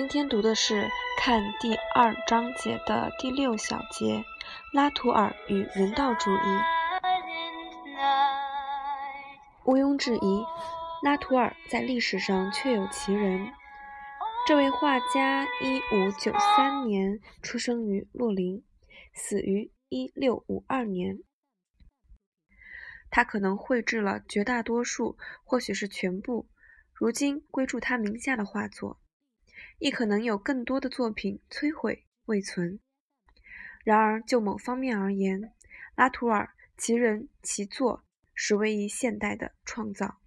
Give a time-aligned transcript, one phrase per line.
[0.00, 4.24] 今天读的是看第二章节的第六小节：
[4.72, 6.38] 拉图尔与人道主义。
[9.66, 10.42] 毋庸置疑，
[11.02, 13.52] 拉图尔在历史上确有其人。
[14.46, 18.64] 这位画家一五九三年出生于洛林，
[19.12, 21.18] 死于一六五二年。
[23.10, 26.48] 他可能绘制了绝大多数，或许是全部，
[26.94, 28.98] 如今归注他名下的画作。
[29.80, 32.78] 亦可能有更多的作品摧毁未存。
[33.82, 35.52] 然而，就某方面而言，
[35.96, 40.20] 拉图尔其人其作实为一现代的创造。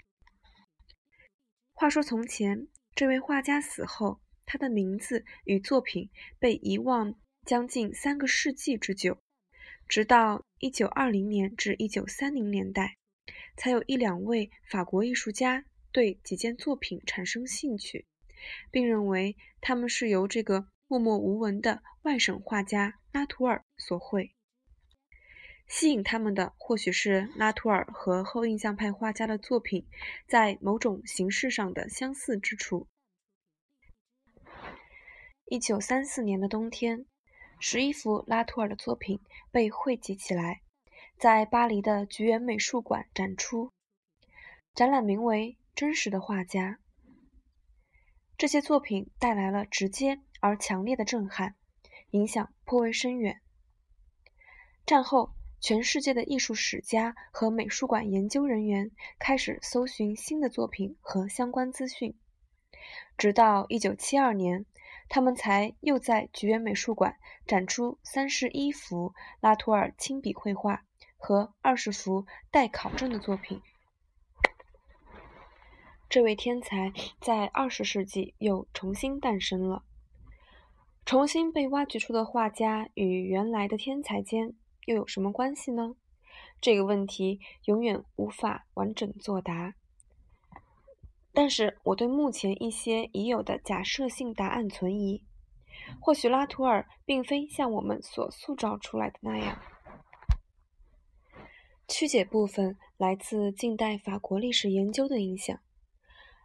[1.72, 6.10] 话说从前，这位画家死后，他的名字与作品
[6.40, 7.14] 被遗忘
[7.46, 9.20] 将近三个世纪之久，
[9.88, 12.98] 直到一九二零年至一九三零年代，
[13.56, 18.08] 才有一两位法国艺术家对几件作品产生兴趣。
[18.72, 24.34] 并认为他们是由这个默默无闻的外省画家拉图尔所绘。
[25.68, 29.88] 吸引他们的或许是拉图尔和后印象派画家的作品
[30.28, 32.88] 在某种形式上的相似之处。
[35.46, 37.06] 一九三四年的冬天，
[37.60, 39.20] 十一幅拉图尔的作品
[39.52, 40.62] 被汇集起来，
[41.18, 43.72] 在巴黎的菊园美术馆展出。
[44.76, 46.80] 展览名为《真实的画家》。
[48.44, 51.56] 这些作品带来了直接而强烈的震撼，
[52.10, 53.40] 影响颇为深远。
[54.86, 62.18] 战后，全世界的艺术史家和美术馆研究人员开始搜寻新的作品和相关资讯，
[63.18, 64.66] 直到1972年，
[65.08, 67.16] 他们才又在菊园美术馆
[67.48, 70.84] 展出三十一幅拉图尔亲笔绘画
[71.16, 73.62] 和二十幅待考证的作品。
[76.14, 79.82] 这位天才在二十世纪又重新诞生了。
[81.08, 84.54] 重新被挖掘出的画家与原来的天才间
[84.86, 85.96] 又有什么关系呢？
[86.62, 89.74] 这个问题永远无法完整作答。
[91.34, 95.24] 但是我对目前一些已有的假设性答案存疑。
[96.00, 99.60] 或许拉图尔并非像我们所塑造出来的那样。
[101.88, 105.60] 曲解部分来自近代法国历史研究的影响。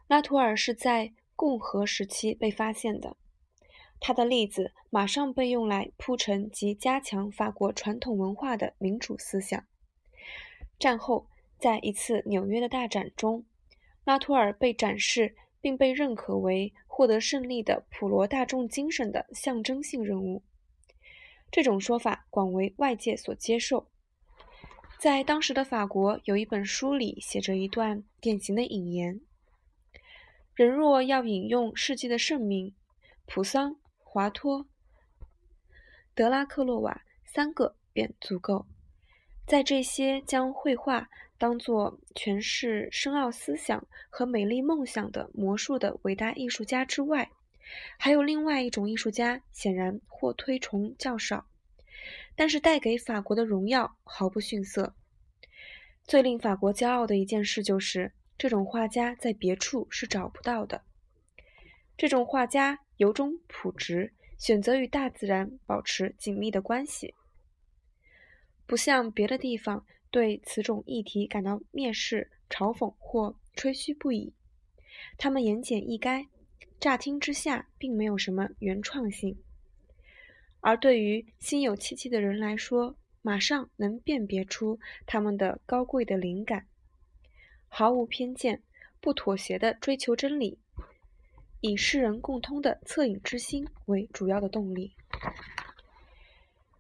[0.09, 3.17] 拉图尔是在共和时期被发现的，
[4.01, 9.63] 他的例子马上被用来铺陈及加强法国传统文化的民主思想。
[10.79, 13.45] 战后，在一次纽约的大展中，
[14.05, 20.43] 拉图尔被展示并被认可为获得胜利的普罗大众精神的象征性人物。
[21.51, 23.89] 这种说法广为外界所接受。
[24.99, 29.21] 在当时的法国，有一本书里写着一段典型的引言。
[30.59, 32.75] 人若要引用世纪的圣名，
[33.27, 34.67] 普桑、华托、
[36.17, 38.67] 德拉克洛瓦三个便足够。
[39.47, 41.09] 在这些将绘画
[41.39, 47.31] 当作诠释深奥思想和美丽梦想的魔术的伟大艺术家之外，
[47.97, 51.47] 还有另外一种艺术家，显然或推崇较少，
[52.35, 54.97] 但是带给法国的荣耀毫不逊色。
[56.03, 58.11] 最令法国骄傲的一件事就是。
[58.39, 60.83] 这种画家在别处是找不到的。
[61.97, 67.15] 这种画家由衷朴直，选择与大自然保持紧密的关系，
[68.65, 74.33] 不像别的地方对此种议题感到蔑视、嘲讽或吹嘘不已。
[75.17, 76.29] 他们言简意赅，
[76.79, 79.37] 乍听之下并没有什么原创性，
[80.61, 86.68] 而对于心有戚戚的人来说，马上能辨别出他们的高贵的灵感。
[87.69, 88.63] 毫无偏见，
[89.01, 90.59] 不妥协的追求真理，
[91.61, 94.95] 以世人共通的恻隐之心为主要的动力。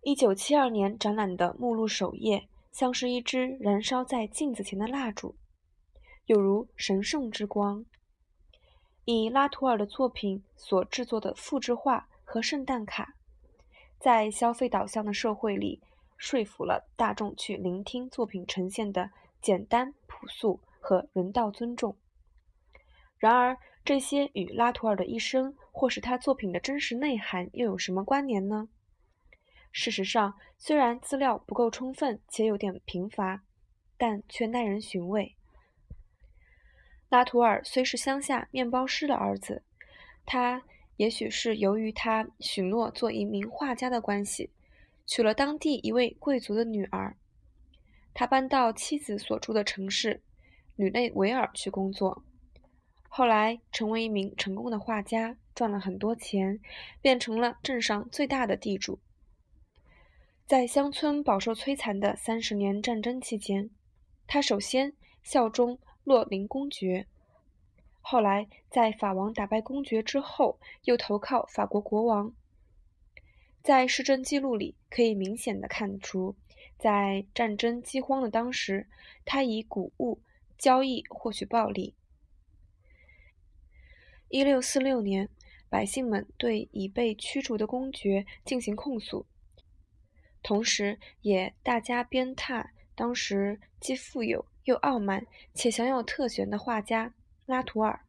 [0.02, 5.34] 一九七二年展览的目录首页，像是一支燃烧在镜子前的蜡烛，
[6.26, 7.84] 有如神圣之光。
[9.04, 13.14] 以拉图尔的作品所制作的复制画和圣诞卡，
[13.98, 15.80] 在消费导向的社会里，
[16.16, 19.10] 说服了大众去聆听作品呈现的
[19.40, 20.60] 简单朴素。
[20.80, 21.96] 和人道尊重。
[23.18, 28.68] 然而，这些与拉图尔的一生或是他作品的真实内涵又有什么关联呢？
[29.72, 33.42] 事实上，虽然资料不够充分且有点贫乏，
[33.96, 35.34] 但却耐人寻味。
[37.08, 39.62] 拉图尔虽是乡下面包师的儿子，
[40.24, 40.62] 他
[40.96, 44.50] 也许是由于他许诺做一名画家的关系，
[45.06, 47.16] 娶了当地一位贵族的女儿。
[48.14, 50.22] 他搬到妻子所住的城市。
[50.78, 52.22] 吕内维尔去工作，
[53.08, 56.60] 后来成为一名成功的画家，赚了很多钱，
[57.02, 59.00] 变成了镇上最大的地主。
[60.46, 63.70] 在乡村饱受摧残的三十年战争期间，
[64.28, 64.92] 他首先
[65.24, 67.08] 效忠洛林公爵，
[68.00, 72.32] 后来在法王打败公爵之后，又投靠法国国王。
[73.64, 76.36] 在市政记录里可以明显的看出，
[76.78, 78.86] 在战争饥荒的当时，
[79.24, 80.20] 他以谷物
[80.58, 81.94] 交易获取暴利。
[84.28, 85.30] 一六四六年，
[85.70, 89.24] 百姓们对已被驱逐的公爵进行控诉。
[90.42, 97.14] 同时，也大加鞭挞当时既富有又傲慢且享有特权的画家
[97.46, 98.00] 拉图尔。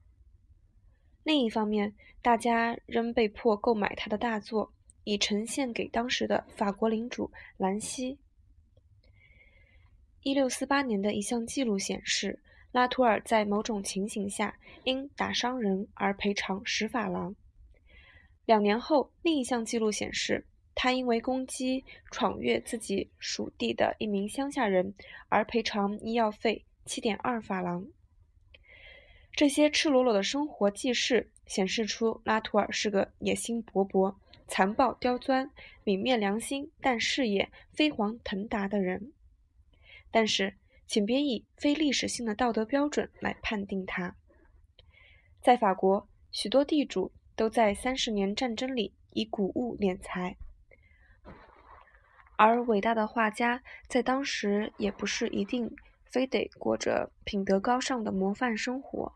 [1.24, 4.74] 另一方面，大家仍被迫购买他的大作，
[5.04, 8.18] 以呈现给当时的法国领主兰西。
[10.22, 12.40] 一六四八年的一项记录显示，
[12.72, 17.36] 拉图尔在某种情形下因打伤人而赔偿十法郎。
[18.46, 20.46] 两年后，另一项记录显示。
[20.82, 24.94] 他因为攻击闯越自己属地的一名乡下人
[25.28, 27.86] 而赔偿医药费七点二法郎。
[29.34, 34.16] 这些赤裸裸的生活记事显示出拉图尔是个野心勃勃、
[34.48, 35.52] 残暴刁钻、
[35.84, 39.12] 泯灭良心但事业飞黄腾达的人。
[40.12, 40.56] 但是，
[40.88, 44.16] 请别以非历史性的道德标准来判定他。
[45.42, 50.36] 在法国，许多地主都在三十年战争里以谷物敛财。
[52.36, 55.76] 而伟大的画家在当时也不是一定
[56.06, 59.14] 非得过着品德高尚的模范生活。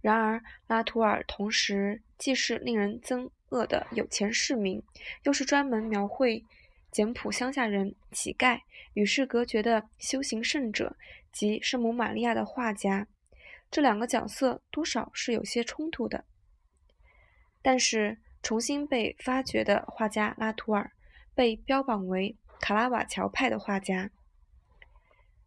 [0.00, 4.82] 然而，拉图尔同时既是令人憎恶的有钱市民，
[5.24, 6.44] 又是专门描绘
[6.96, 8.58] 简朴乡下人、乞丐、
[8.94, 10.96] 与世隔绝的修行圣者
[11.30, 13.06] 及圣母玛利亚的画家。
[13.70, 16.24] 这两个角色多少是有些冲突的。
[17.60, 20.90] 但是，重新被发掘的画家拉图尔。
[21.34, 24.10] 被标榜为卡拉瓦乔派的画家，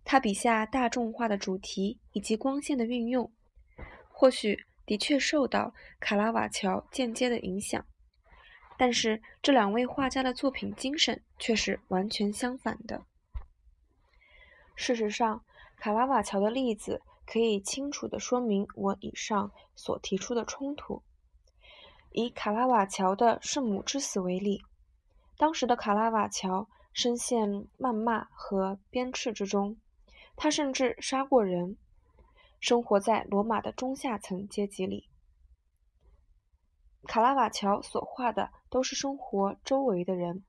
[0.05, 3.33] 他笔下大众化的主题以及光线的运用，
[4.07, 4.55] 或许
[4.85, 7.83] 的确受到卡拉瓦乔间接的影响，
[8.79, 13.03] 但是这两位画家的作品精神却是完全相反的。
[14.73, 15.43] 事实上，
[15.75, 21.03] 卡拉瓦乔的例子可以清楚地说明我以上所提出的冲突。
[22.11, 24.63] 以卡拉瓦乔的《圣母之死》为例。
[25.37, 29.75] 当时的卡拉瓦乔深陷谩骂和鞭笞之中，
[30.37, 31.75] 他甚至杀过人，
[32.61, 35.09] 生活在罗马的中下层阶级里。
[37.09, 40.43] 卡拉瓦乔所画的都是生活周围的人，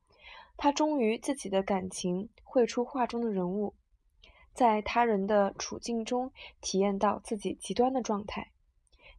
[0.59, 3.75] 他忠于自己的感情，绘出画中的人物，
[4.53, 6.31] 在他人的处境中
[6.61, 8.53] 体验到自己极端的状态，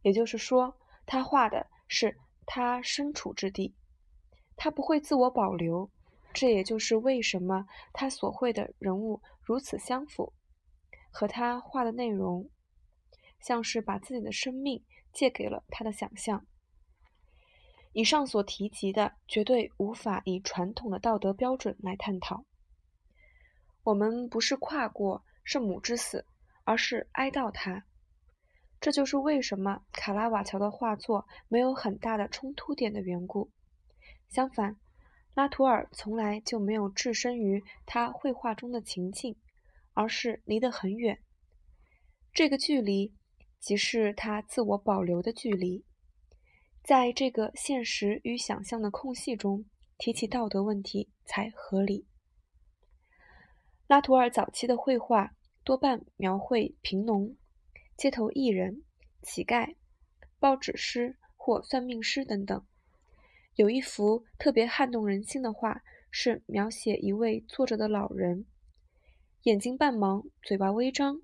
[0.02, 2.16] 也就是说，他画的是
[2.46, 3.74] 他身处之地。
[4.54, 5.90] 他不会自我保留，
[6.32, 10.32] 这也就是为什么他所绘的人物如此相符，
[11.10, 12.48] 和他画的内容，
[13.40, 16.46] 像是把自己的生命借给了他的想象。
[17.92, 22.44] 以上所提及的绝对无法以传统的道德标准来探讨。
[23.84, 26.24] 我们不是跨过圣母之死，
[26.64, 27.84] 而是哀悼他。
[28.80, 33.50] 这就是为什么卡拉瓦乔的画作没有很大的冲突点的缘故。
[34.28, 34.76] 相反，
[35.34, 39.36] 拉图尔从来就没有置身于他绘画中的情境，
[39.92, 41.18] 而是离得很远。
[42.32, 43.12] 这个距离，
[43.60, 45.84] 即是他自我保留的距离。
[46.82, 49.64] 在这个现实与想象的空隙中，
[49.98, 52.06] 提起道德问题才合理。
[53.86, 57.36] 拉图尔早期的绘画多半描绘贫农、
[57.96, 58.82] 街头艺人、
[59.22, 59.76] 乞丐、
[60.40, 62.66] 报纸师或算命师等等。
[63.54, 68.44] 有一幅特别撼动人心的画，是描写一位坐着的老人，
[69.44, 71.22] 眼睛半盲，嘴巴微张，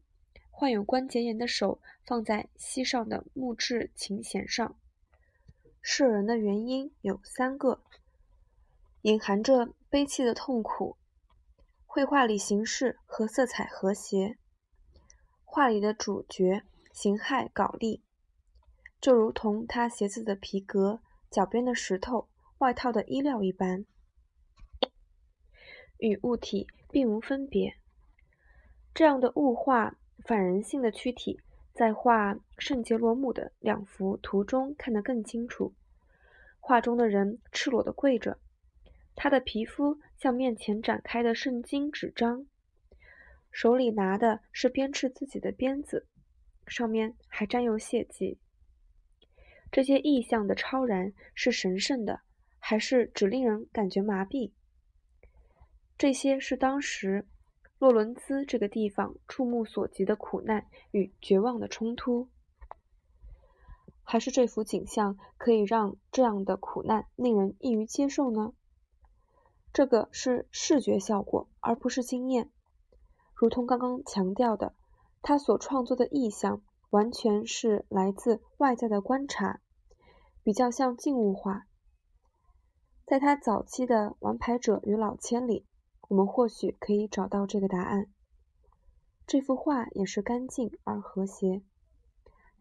[0.52, 4.78] 患有关节炎的手放在膝上的木质琴弦上。
[5.80, 7.82] 摄人的原因有三个，
[9.02, 10.97] 隐含着悲戚的痛苦。
[11.87, 14.38] 绘画里形式和色彩和谐，
[15.44, 18.02] 画里的主角形骸搞丽，
[19.00, 21.00] 就如同他鞋子的皮革。
[21.30, 23.85] 脚边的石头，外套的衣料一般，
[25.99, 27.76] 与物体并无分别。
[28.94, 31.38] 这样的物化反人性的躯体，
[31.78, 35.76] 在画圣杰罗姆的两幅图中看得更清楚。
[36.58, 38.40] 画中的人赤裸的跪着，
[39.14, 42.49] 他的皮肤像面前展开的圣经纸张，
[43.52, 46.08] 手里拿的是鞭笞自己的鞭子，
[46.66, 48.40] 上面还沾有血迹。
[49.70, 52.23] 这些意象的超然是神圣的，
[52.58, 54.50] 还是只令人感觉麻痹？
[55.97, 57.25] 这些是当时
[57.78, 62.28] 洛伦兹这个地方触目所及的苦难与绝望的冲突，
[64.02, 68.52] 还是这幅景象可以让这样的苦难令人易于接受呢？
[69.73, 72.50] 这个是视觉效果，而不是经验。
[73.32, 74.75] 如同刚刚强调的，
[75.23, 79.61] 他所创作的意象完全是来自外在的观察，
[80.42, 81.66] 比较像静物画。
[83.06, 85.67] 在他早期的《王牌者与老千》里。
[86.08, 88.06] 我们或许可以找到这个答案。
[89.26, 91.62] 这幅画也是干净而和谐。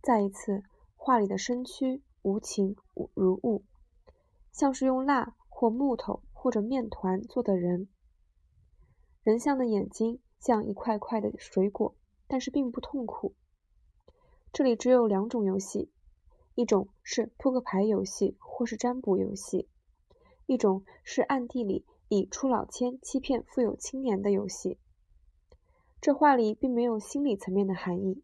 [0.01, 0.63] 再一次，
[0.95, 2.75] 画里的身躯无情
[3.13, 3.63] 如雾，
[4.51, 7.87] 像是用蜡或木头或者面团做的人。
[9.23, 11.95] 人像的眼睛像一块块的水果，
[12.27, 13.33] 但是并不痛苦。
[14.51, 15.89] 这里只有两种游戏：
[16.55, 19.69] 一种是扑克牌游戏或是占卜游戏，
[20.45, 21.85] 一种是暗地里。
[22.09, 24.77] 以出老千欺骗富有青年的游戏，
[25.99, 28.23] 这话里并没有心理层面的含义。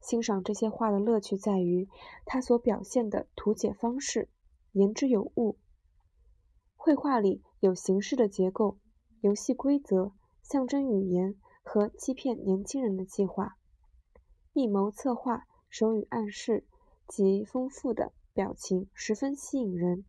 [0.00, 1.88] 欣赏这些画的乐趣在于
[2.24, 4.28] 它所表现的图解方式
[4.72, 5.58] 言之有物。
[6.76, 8.78] 绘画里有形式的结构、
[9.20, 13.56] 游戏规则、象征语言和欺骗年轻人的计划。
[14.52, 16.64] 密谋策划、手语暗示
[17.08, 20.04] 及丰富的表情十分吸引人。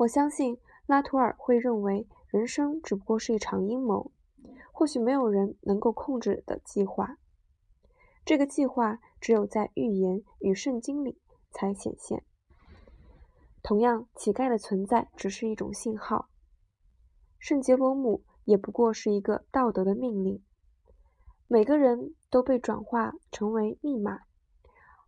[0.00, 4.12] 我相信拉图尔会认为人生只不过是一场阴谋，
[4.72, 7.18] 或许没有人能够控制的计划。
[8.24, 12.24] 这个计划只有在预言与圣经里才显现。
[13.62, 16.30] 同样，乞丐的存在只是一种信号。
[17.38, 20.42] 圣杰罗姆也不过是一个道德的命令。
[21.46, 24.20] 每个人都被转化成为密码，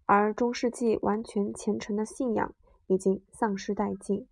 [0.04, 2.54] 而中世纪完全虔诚的信仰
[2.88, 4.28] 已经丧失殆尽。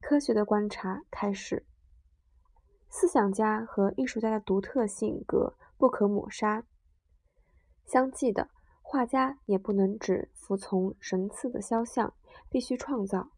[0.00, 1.64] 科学的观察开始。
[2.88, 6.64] 思想家和艺术家的独特性格不可抹杀。
[7.84, 8.48] 相继的，
[8.80, 12.14] 画家也不能只服从神赐的肖像，
[12.48, 13.30] 必须创造。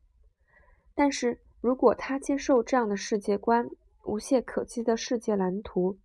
[0.95, 3.69] 但是如果他接受这样的世界观，
[4.05, 5.99] 无懈可击的世界蓝图，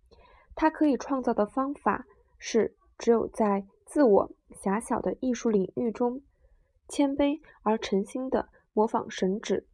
[0.54, 2.06] 他可以创造的方法
[2.38, 6.22] 是：只有在自我狭小的艺术领域中，
[6.88, 9.66] 谦卑而诚心的模仿神旨。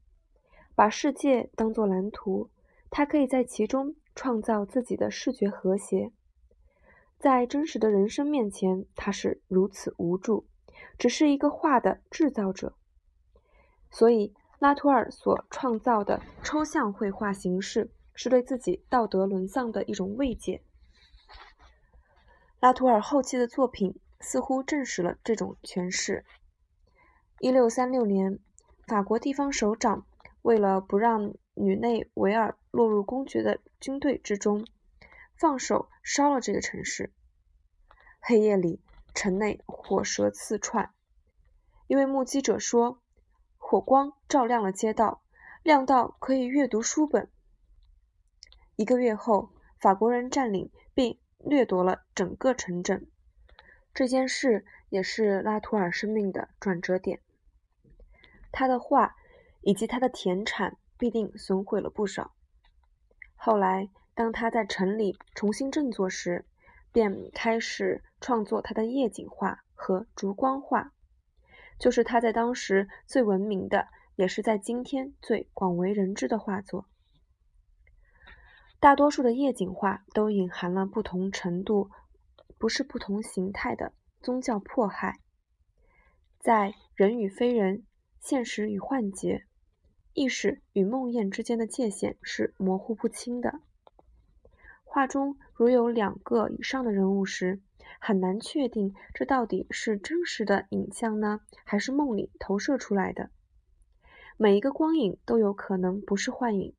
[0.81, 2.49] 把世界当作蓝图，
[2.89, 6.11] 他可以在其中创造自己的视觉和谐。
[7.19, 10.47] 在真实的人生面前，他是如此无助，
[10.97, 12.75] 只是一个画的制造者。
[13.91, 20.63] 所以，拉图尔所创造的抽象绘画形式是对自己道德沦丧的一种慰藉。
[22.59, 26.25] 拉图尔后期的作品似乎证实了这种诠释。
[27.41, 28.39] 一六三六年，
[28.87, 30.07] 法国地方首长。
[30.43, 34.67] 为了不让女内维尔落入公爵的军队之中，
[35.37, 37.13] 放手烧了这个城市。
[38.21, 38.81] 黑夜里，
[39.15, 40.95] 城内火舌刺窜。
[41.87, 43.03] 一位目击者说
[43.59, 45.23] ：“火光照亮了街道，
[45.63, 47.29] 亮到可以阅读书本。”
[48.77, 53.07] 一个月后，法国人占领并掠夺了整个城镇。
[53.93, 57.21] 这件事也是拉图尔生命的转折点。
[58.51, 59.17] 他的画。
[59.63, 62.33] 以及他的田产必定损毁了不少。
[63.37, 66.47] 后来，当他在城里重新振作时，
[66.93, 70.93] 便开始创作他的夜景画和烛光画，
[71.79, 76.87] 就是他在当时最闻名的，也是在今天最广为人知的画作。
[78.79, 81.91] 大多数的夜景画都隐含了不同程度、
[82.59, 85.21] 不是不同形态的宗教迫害，
[86.39, 87.87] 在人与非人、
[88.21, 89.47] 现实与幻觉。
[90.13, 93.61] 意识与梦魇之间的界限是模糊不清的。
[94.85, 97.61] 画中如有两个以上的人物时，
[98.01, 103.31] 很难确定这到底是真实的影像呢，还是梦里投射出来的。
[104.37, 106.75] 每一个光影都有可能不是幻影。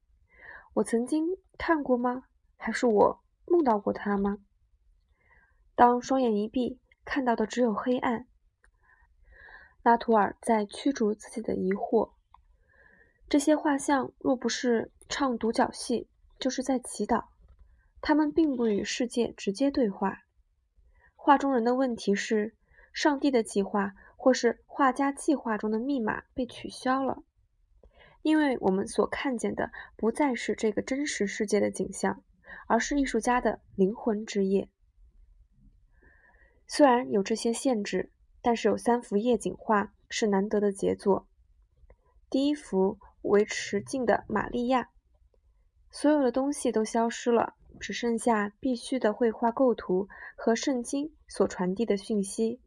[0.74, 2.24] 我曾经看过吗？
[2.58, 4.40] 还是我梦到过他吗？
[5.76, 8.28] 当双眼一闭，看到的只有黑暗。
[9.84, 12.12] 拉图尔在驱逐自己的疑惑。
[13.32, 17.28] 这些画像若不是唱独角戏，就是在祈祷。
[18.02, 20.24] 他们并不与世界直接对话。
[21.16, 22.54] 画中人的问题是：
[22.92, 27.24] 上帝的计划，或是画家计划中的密码被取消了，
[28.22, 32.22] 因为我们所看见的不再是这个真实世界的景象，
[32.68, 34.68] 而是艺术家的灵魂之夜。
[36.68, 38.12] 虽然有这些限制，
[38.42, 41.30] 但是有三幅夜景画是难得的杰作。
[42.30, 44.90] 第一幅为持镜的玛利亚，
[45.90, 52.62] 所有的东西都消失了，只剩下必须的绘画构图和圣经所传递的讯息。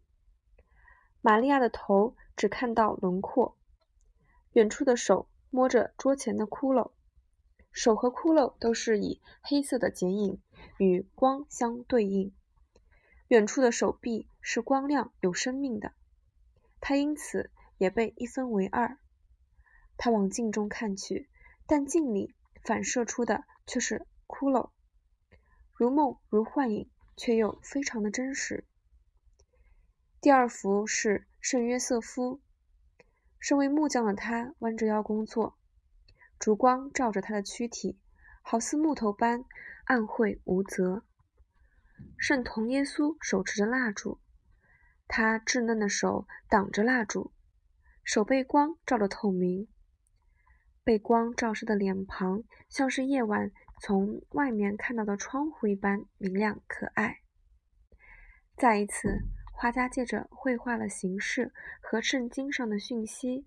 [1.20, 3.56] 玛利亚的头只看到轮廓，
[4.52, 6.90] 远处的手摸着桌前的骷髅，
[7.72, 10.40] 手和骷髅都是以黑色的剪影
[10.78, 12.32] 与光相对应。
[13.28, 15.92] 远处的手臂是光亮、有生命的，
[16.78, 18.98] 它因此也被一分为二。
[19.96, 21.28] 他往镜中看去，
[21.66, 24.70] 但镜里反射出的却是骷髅，
[25.72, 28.66] 如梦如幻影，却又非常的真实。
[30.20, 32.40] 第二幅是圣约瑟夫，
[33.38, 35.58] 身为木匠的他弯着腰工作，
[36.38, 37.98] 烛光照着他的躯体，
[38.42, 39.44] 好似木头般
[39.84, 41.04] 暗晦无泽。
[42.18, 44.18] 圣童耶稣手持着蜡烛，
[45.06, 47.32] 他稚嫩的手挡着蜡烛，
[48.02, 49.68] 手被光照得透明。
[50.84, 53.50] 被光照射的脸庞，像是夜晚
[53.80, 57.20] 从外面看到的窗户一般明亮可爱。
[58.56, 59.20] 再一次，
[59.52, 63.46] 画家借着绘画的形式和圣经上的讯息，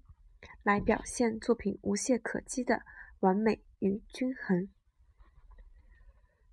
[0.64, 2.82] 来表现作品无懈可击的
[3.20, 4.68] 完美与均衡。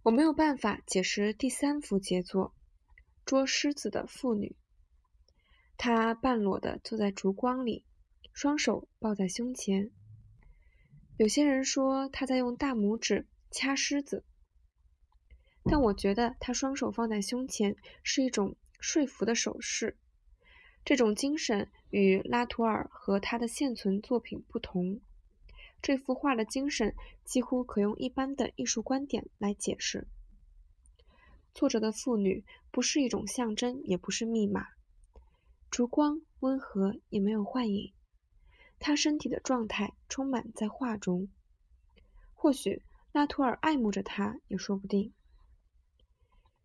[0.02, 2.54] 我没有办法解释第三幅杰作——
[3.24, 4.54] 捉狮子的妇女。
[5.78, 7.86] 她半裸的坐在烛光里，
[8.34, 9.90] 双手抱在胸前。
[11.16, 14.24] 有些人说他在用大拇指掐狮子，
[15.62, 19.96] 但我觉得他双手放在胸前是一种说服的手势。
[20.84, 25.00] 这种精神与拉图尔和他的现存作品不同。
[25.80, 26.94] 这幅画的精神
[27.24, 30.08] 几乎可用一般的艺术观点来解释。
[31.54, 34.66] 作者的妇女不是一种象征，也不是密码。
[35.70, 37.92] 烛光温和，也没有幻影。
[38.86, 41.30] 他身体的状态充满在画中。
[42.34, 45.14] 或许拉图尔爱慕着他，也说不定。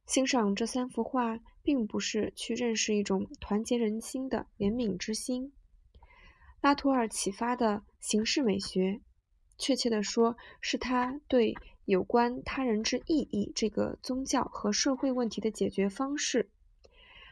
[0.05, 5.53] 欣赏这三幅画，并不是去认识一种团结人心的怜悯之心。
[6.60, 8.99] 拉图尔启发的形式美学。
[9.58, 11.55] 确切地说，是他对
[11.86, 16.49] 有关他人之意义这个宗教和社会问题的解决方式。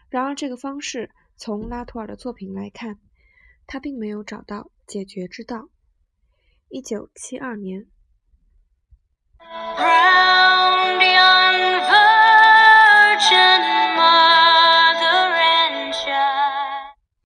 [0.07, 2.99] 然而，这个方式从拉图尔的作品来看，
[3.65, 5.69] 他并没有找到解决之道。
[6.69, 7.87] 一九七二年。